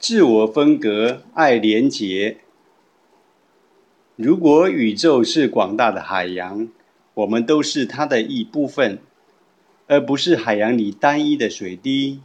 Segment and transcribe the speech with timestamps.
[0.00, 2.38] 自我分隔，爱连结。
[4.16, 6.68] 如果宇宙是广大的海洋，
[7.12, 8.98] 我们都是它的一部分，
[9.88, 12.20] 而不是海洋里单一的水滴。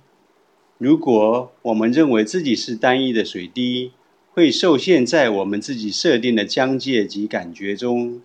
[0.77, 3.91] 如果我们认为自己是单一的水滴，
[4.31, 8.21] 会受限在我们自己设定的疆界及感觉中，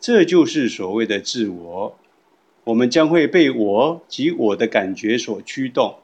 [0.00, 1.96] 这就是所谓的自我。
[2.64, 5.94] 我们将会被我及我的感觉所驱动。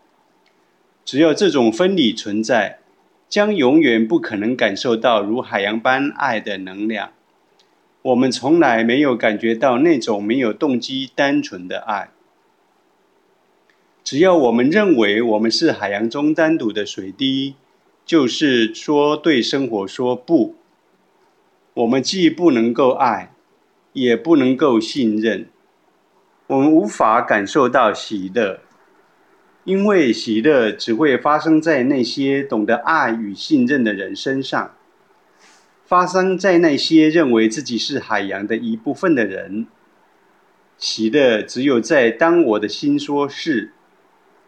[1.05, 2.81] 只要这种分离存在，
[3.29, 7.11] 将永远不可能感受到如海洋般爱的能量。
[8.03, 12.11] 我们从来没有感觉到那种没有动机、单纯的爱。
[14.05, 17.57] 只要我们认为我们是海洋中单独的水滴，
[18.05, 20.55] 就是说对生活说不。
[21.75, 23.33] 我们既不能够爱，
[23.93, 25.49] 也不能够信任。
[26.47, 28.61] 我们无法感受到喜乐。
[29.67, 34.77] 因为喜乐只会发生在那些懂得爱与信任的人身上，
[35.85, 39.67] 发生在那些认为自己是海洋的一部分的人。
[40.79, 43.73] 喜乐只有在当我的心说是，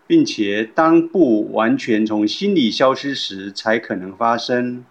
[0.06, 4.84] 并且当不完全从心里消失时，才可能发生。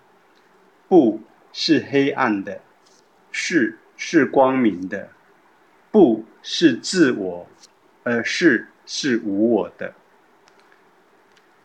[0.90, 1.22] 不
[1.54, 2.60] 是黑暗的，
[3.32, 5.12] 是是光明的。
[5.90, 7.48] 不是自我，
[8.04, 9.94] 而是是无我的。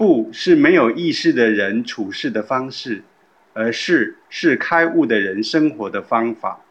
[0.02, 3.04] 不是没有意识的人处事的方式，
[3.52, 6.64] 而是是开悟的人生活的方法。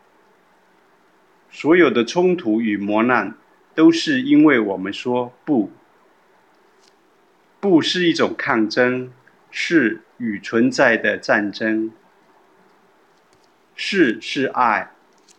[1.50, 3.34] 所有的冲突与磨难，
[3.74, 5.72] 都是因为我们说不。
[7.62, 9.14] 不是一种抗争，
[9.50, 11.90] 是与存在的战争。
[13.78, 14.92] 是是爱，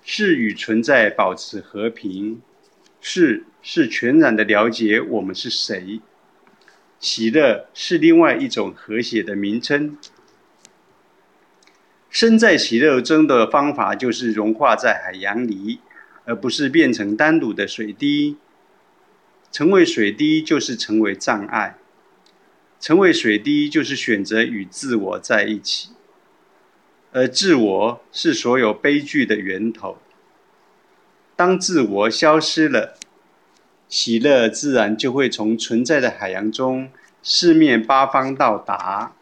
[0.02, 2.40] 是与存在保持和平。
[3.02, 6.00] 是是全然的了解我们是谁。
[7.02, 9.98] 喜乐是另外一种和谐的名称。
[12.08, 15.80] 身在喜乐中的方法就是融化在海洋里，
[16.24, 18.36] 而不是变成单独的水滴。
[19.50, 21.76] 成为水滴就是成为障碍，
[22.78, 25.88] 成为水滴就是选择与自我在一起，
[27.10, 29.98] 而自我是所有悲剧的源头。
[31.34, 32.96] 当自我消失了。
[33.92, 36.88] 喜乐自然就会从存在的海洋中
[37.22, 39.12] 四面八方到达，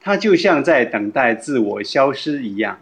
[0.00, 2.78] 它就像在等待自我消失一样。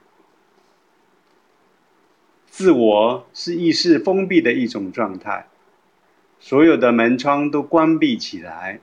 [2.50, 5.46] 自我是意识封闭的一种状态，
[6.38, 8.80] 所有的门窗都关闭起来，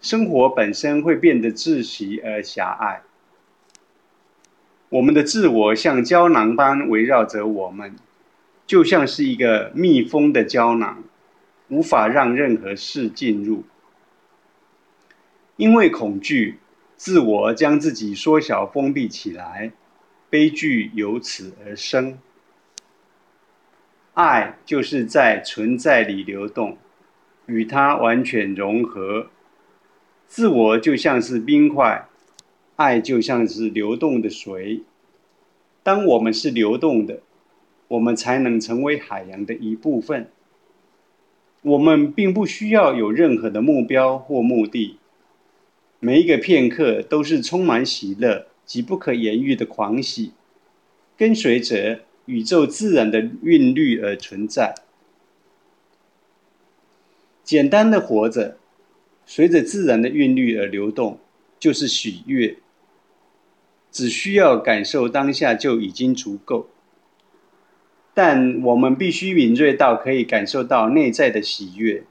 [0.00, 3.02] 生活本身会变得窒息而狭隘。
[4.88, 7.94] 我们的自我像胶囊般围绕着我们。
[8.66, 11.04] 就像是一个密封的胶囊，
[11.68, 13.62] 无法让任何事进入。
[15.56, 16.58] 因为恐惧，
[16.96, 19.70] 自我将自己缩小封闭起来，
[20.28, 22.18] 悲剧由此而生。
[24.14, 26.76] 爱就是在存在里流动，
[27.46, 29.28] 与它完全融合。
[30.26, 32.08] 自我就像是冰块，
[32.74, 34.82] 爱就像是流动的水。
[35.84, 37.20] 当我们是流动的。
[37.88, 40.28] 我们才能成为海洋的一部分。
[41.62, 44.98] 我们并不需要有任何的目标或目的，
[45.98, 50.32] 每一个片刻都是充满喜乐及不可言喻的狂喜，
[51.16, 54.74] 跟随着宇宙自然的韵律而存在。
[57.42, 58.58] 简单的活着，
[59.24, 61.18] 随着自然的韵律而流动，
[61.58, 62.56] 就是喜悦。
[63.90, 66.68] 只需要感受当下就已经足够。
[68.18, 72.02] 但我们必须敏锐到可以感受到内在的喜悦。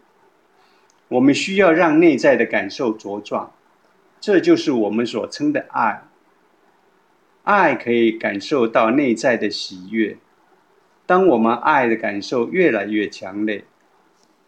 [1.08, 3.52] 我们需要让内在的感受茁壮，
[4.22, 6.04] 这就是我们所称的爱。
[7.42, 10.18] 爱可以感受到内在的喜悦。
[11.08, 13.64] 当我们爱的感受越来越强烈，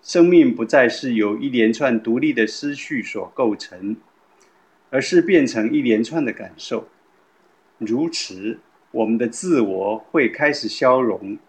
[0.04, 3.98] 生命不再是由一连串独立的思绪所构成，
[4.92, 6.88] 而是变成一连串的感受。
[7.80, 8.60] 如此，
[8.92, 11.40] 我们的自我会开始消融。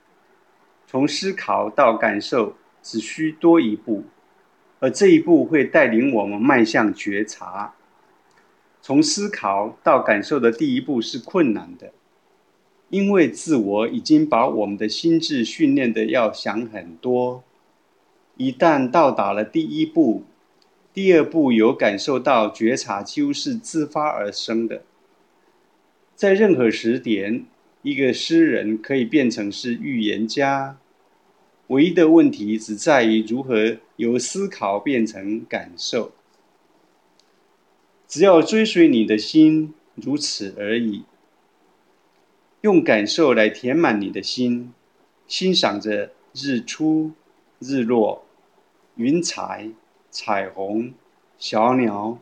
[0.90, 4.04] 从思考到感受只需多一步，
[4.80, 7.74] 而这一步会带领我们迈向觉察。
[8.80, 11.92] 从思考到感受的第一步是困难的，
[12.88, 17.44] 因为自我已经把我们的心智训练的要想很多。
[18.38, 20.24] 一旦到达了第一步，
[20.94, 24.84] 第二步有感受到觉察几乎是自发而生的。
[26.14, 27.44] 在任何时点。
[27.82, 30.78] 一个诗人可以变成是预言家，
[31.68, 36.12] 唯一的问题只在于如何由思考变成感受。
[38.06, 41.04] 只要追随你的心，如此而已。
[42.62, 44.72] 用感受来填满你的心，
[45.28, 47.12] 欣赏着日出、
[47.60, 48.24] 日落、
[48.96, 49.70] 云彩、
[50.10, 50.92] 彩虹、
[51.38, 52.18] 小鸟、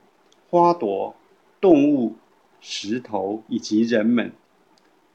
[0.51, 1.17] 花朵、
[1.61, 2.17] 动物、
[2.61, 4.33] 石头以及人们，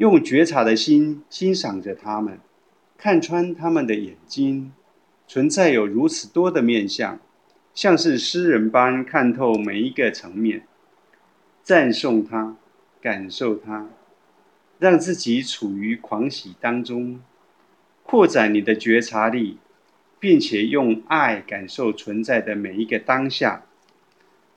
[0.02, 2.40] 用觉察的心欣赏着他们，
[2.98, 4.74] 看穿他们的眼睛，
[5.28, 7.20] 存在有如此多的面相，
[7.76, 10.66] 像是诗人般看透每一个层面，
[11.62, 12.58] 赞颂它，
[13.00, 13.90] 感受它。
[14.80, 17.22] 让自己处于狂喜当中，
[18.02, 19.60] 扩展你的觉察力，
[20.20, 23.66] 并且用爱感受存在的每一个当下。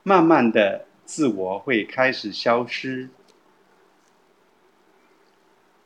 [0.01, 3.09] 慢慢的，自我会开始消失。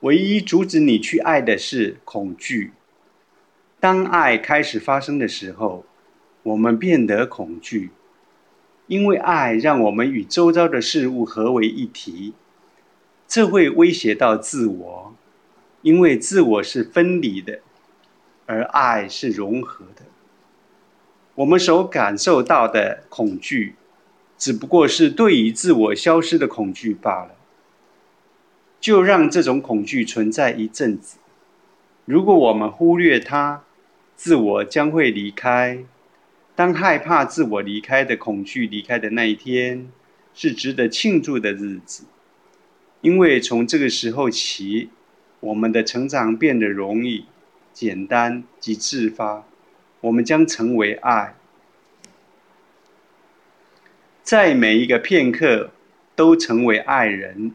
[0.02, 2.72] 唯一阻止你去爱的是恐惧。
[3.82, 5.86] 当爱开始发生的时候，
[6.44, 7.90] 我们变得恐惧，
[8.88, 12.34] 因为爱让我们与周遭的事物合为一体。
[13.28, 15.16] 这会威胁到自我，
[15.82, 17.60] 因为自我是分离的，
[18.46, 20.04] 而爱是融合的。
[21.36, 23.76] 我们所感受到的恐惧，
[24.38, 27.36] 只不过是对于自我消失的恐惧罢了。
[28.80, 31.18] 就让这种恐惧存在一阵子。
[32.06, 33.64] 如果我们忽略它，
[34.16, 35.80] 自我将会离开。
[36.56, 39.90] 当害怕自我离开的恐惧离开的那一天，
[40.34, 42.04] 是值得庆祝的日子。
[43.02, 44.90] 因为从这个时候起，
[45.40, 47.26] 我们的成长变得容易、
[47.72, 49.46] 简单及自发，
[50.02, 51.36] 我们将成为爱，
[54.22, 55.72] 在每一个片刻
[56.16, 57.54] 都成为爱人，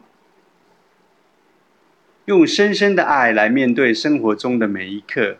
[2.26, 5.36] 用深深的爱来面对生活中的每一刻。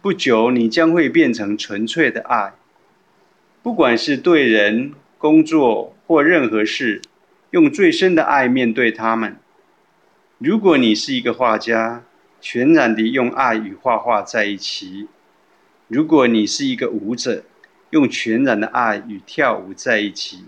[0.00, 2.52] 不久，你将会变成纯粹的爱，
[3.64, 7.02] 不管是对人、工作或任何事。
[7.50, 9.38] 用最深的爱面对他们。
[10.36, 12.04] 如果你是一个画家，
[12.40, 15.08] 全然地用爱与画画在一起；
[15.88, 17.42] 如果你是一个舞者，
[17.90, 20.44] 用全然的爱与跳舞在一起；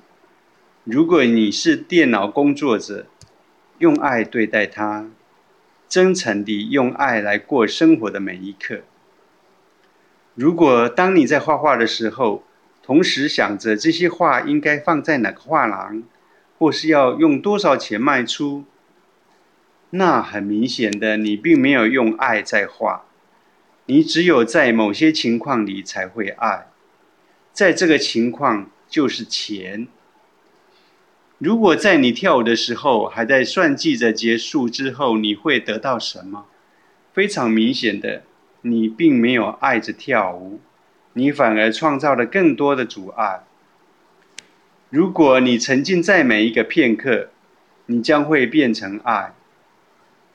[0.85, 3.07] 如果你是电脑工作者，
[3.79, 5.07] 用爱对待他，
[5.91, 8.83] 真诚地用爱来过生活的每一刻。
[10.37, 12.45] 如果当你在画画的时候，
[12.81, 16.05] 同时想着这些画应该放在哪个画廊？
[16.57, 18.65] 或是要用多少钱卖出？
[19.91, 23.07] 那很明显的，你并没有用爱在画。
[23.87, 26.69] 你只有在某些情况里才会爱，
[27.53, 29.89] 在这个情况就是钱。
[31.43, 36.45] 如果在你跳舞的时候还在算计着结束之后你会得到什么，
[37.15, 38.25] 非常明显的，
[38.61, 40.61] 你并没有爱着跳舞，
[41.15, 43.45] 你反而创造了更多的阻碍。
[44.91, 47.31] 如果你沉浸在每一个片刻，
[47.87, 49.33] 你将会变成爱。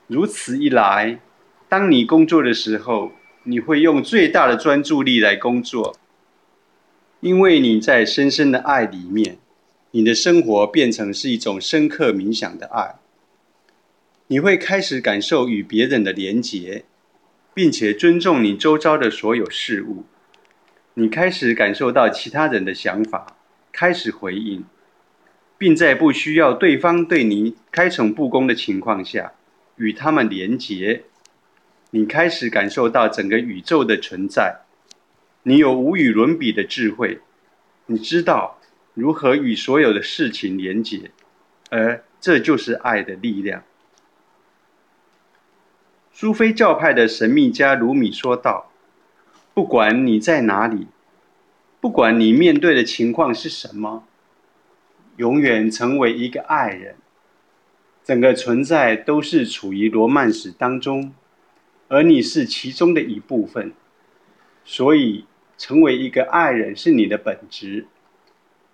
[0.08, 1.20] 如此一来，
[1.68, 3.12] 当你工作的时候，
[3.44, 5.96] 你会用最大的专注力来工作，
[7.20, 9.38] 因为你在深深的爱里面，
[9.96, 12.96] 你的生活变成是一种深刻冥想的爱。
[14.26, 16.84] 你会开始感受与别人的连结，
[17.54, 20.04] 并且尊重你周遭的所有事物。
[20.92, 23.38] 你开始感受到其他人的想法。
[23.72, 24.64] 开始回应，
[25.56, 29.32] 并在不需要对方对你开诚布公的情况下，
[29.76, 31.04] 与他们连结。
[31.92, 34.60] 你开始感受到整个宇宙的存在。
[35.44, 37.20] 你有无与伦比的智慧，
[37.86, 38.58] 你知道
[38.96, 41.12] 如何与所有的事情连结，
[41.70, 43.62] 而这就是爱的力量。
[46.12, 48.72] 苏菲教派的神秘家鲁米说道
[49.54, 50.88] ：“不管你在哪里。”
[51.78, 54.08] 不管你面对的情况是什么，
[55.18, 56.96] 永远成为一个爱人。
[58.02, 61.12] 整个存在都是处于罗曼史当中，
[61.88, 63.72] 而你是其中的一部分。
[64.64, 65.26] 所以，
[65.56, 67.86] 成为一个爱人是你的本质。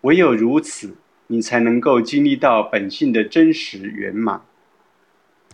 [0.02, 0.96] 唯有如此，
[1.28, 4.42] 你才能够经历到本性的真实圆满。